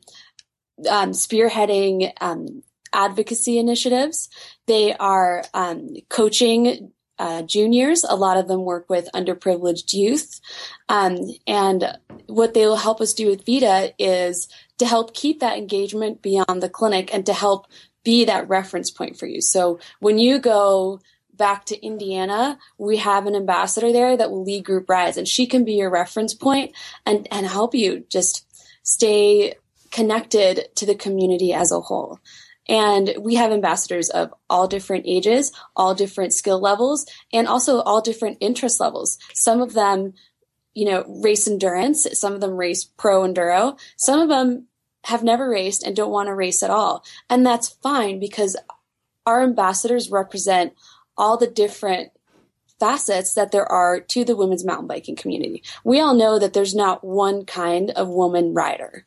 [0.89, 2.63] um, spearheading um,
[2.93, 4.29] advocacy initiatives.
[4.67, 8.03] They are um, coaching uh, juniors.
[8.03, 10.39] A lot of them work with underprivileged youth.
[10.89, 11.17] Um,
[11.47, 14.47] and what they will help us do with VIDA is
[14.79, 17.67] to help keep that engagement beyond the clinic and to help
[18.03, 19.41] be that reference point for you.
[19.41, 20.99] So when you go
[21.33, 25.47] back to Indiana, we have an ambassador there that will lead group rides and she
[25.47, 26.73] can be your reference point
[27.05, 28.45] and, and help you just
[28.83, 29.55] stay
[29.91, 32.19] connected to the community as a whole.
[32.67, 38.01] And we have ambassadors of all different ages, all different skill levels, and also all
[38.01, 39.19] different interest levels.
[39.33, 40.13] Some of them,
[40.73, 42.07] you know, race endurance.
[42.19, 43.79] Some of them race pro enduro.
[43.97, 44.67] Some of them
[45.05, 47.05] have never raced and don't want to race at all.
[47.29, 48.57] And that's fine because
[49.25, 50.73] our ambassadors represent
[51.17, 52.11] all the different
[52.79, 55.63] facets that there are to the women's mountain biking community.
[55.83, 59.05] We all know that there's not one kind of woman rider.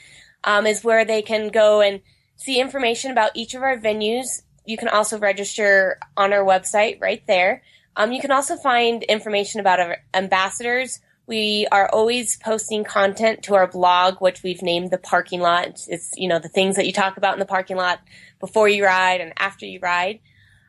[0.44, 2.02] um, is where they can go and
[2.36, 4.42] see information about each of our venues.
[4.66, 7.62] you can also register on our website right there.
[7.96, 11.00] Um, you can also find information about our ambassadors.
[11.28, 15.68] We are always posting content to our blog, which we've named the parking lot.
[15.68, 18.00] It's, it's you know the things that you talk about in the parking lot
[18.40, 20.20] before you ride and after you ride.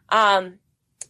[0.09, 0.59] Um,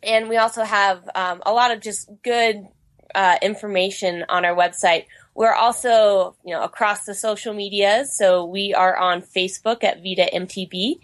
[0.02, 2.66] and we also have um, a lot of just good
[3.14, 5.06] uh, information on our website.
[5.34, 8.16] We're also, you know, across the social medias.
[8.16, 11.00] So we are on Facebook at VIDA MTB,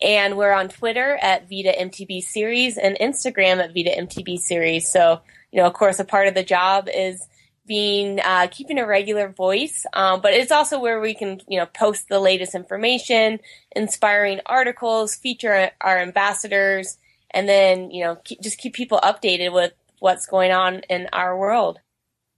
[0.00, 4.90] and we're on Twitter at VIDA MTB Series and Instagram at VIDA MTB Series.
[4.90, 5.20] So,
[5.52, 7.26] you know, of course, a part of the job is
[7.68, 11.66] being uh, keeping a regular voice, um, but it's also where we can, you know,
[11.66, 13.38] post the latest information,
[13.76, 16.98] inspiring articles, feature our ambassadors,
[17.30, 21.38] and then, you know, keep, just keep people updated with what's going on in our
[21.38, 21.78] world.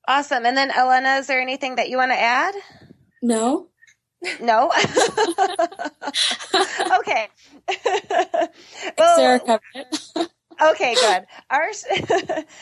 [0.07, 0.45] Awesome.
[0.45, 2.55] And then, Elena, is there anything that you want to add?
[3.23, 3.69] No.
[4.41, 4.73] No.
[6.99, 7.29] okay.
[8.99, 10.31] well, Sarah covered it.
[10.63, 11.27] Okay, good.
[11.51, 11.71] Our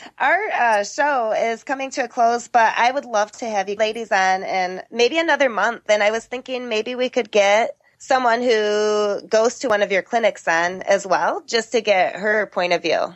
[0.17, 3.75] our uh, show is coming to a close, but I would love to have you
[3.75, 5.83] ladies on in maybe another month.
[5.89, 10.01] And I was thinking maybe we could get someone who goes to one of your
[10.01, 13.13] clinics on as well, just to get her point of view.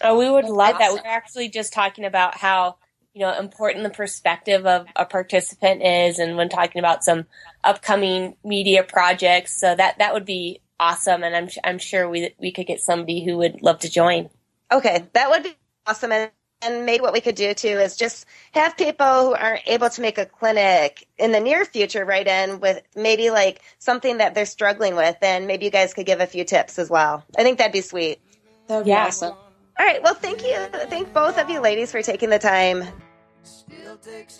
[0.00, 0.92] Oh, we would love that.
[0.92, 2.76] We are actually just talking about how
[3.12, 7.26] you know important the perspective of a participant is, and when talking about some
[7.62, 11.24] upcoming media projects, so that that would be awesome.
[11.24, 14.28] And I'm I'm sure we we could get somebody who would love to join.
[14.70, 15.56] Okay, that would be
[15.86, 16.12] awesome.
[16.12, 16.30] And
[16.62, 20.00] and maybe what we could do too is just have people who aren't able to
[20.00, 24.46] make a clinic in the near future write in with maybe like something that they're
[24.46, 27.24] struggling with, and maybe you guys could give a few tips as well.
[27.36, 28.20] I think that'd be sweet.
[28.68, 29.06] That would be yeah.
[29.06, 29.34] awesome.
[29.78, 30.02] All right.
[30.02, 30.56] Well, thank you.
[30.88, 32.84] Thank both of you ladies for taking the time.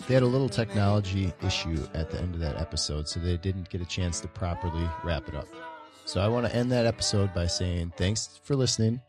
[0.07, 3.69] They had a little technology issue at the end of that episode, so they didn't
[3.69, 5.47] get a chance to properly wrap it up.
[6.05, 9.01] So I want to end that episode by saying thanks for listening.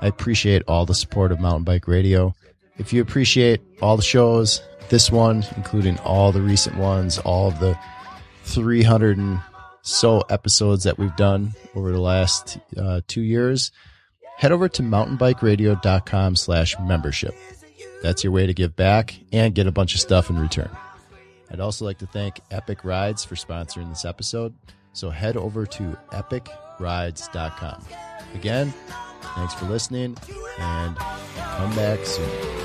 [0.00, 2.34] I appreciate all the support of Mountain Bike Radio.
[2.78, 7.58] If you appreciate all the shows, this one, including all the recent ones, all of
[7.58, 7.76] the
[8.44, 9.40] 300 and
[9.82, 13.72] so episodes that we've done over the last uh, two years,
[14.36, 17.34] head over to mountainbikeradio.com slash membership.
[18.02, 20.70] That's your way to give back and get a bunch of stuff in return.
[21.50, 24.54] I'd also like to thank Epic Rides for sponsoring this episode.
[24.98, 27.84] So head over to epicrides.com.
[28.34, 28.74] Again,
[29.36, 30.16] thanks for listening
[30.58, 32.58] and come back soon.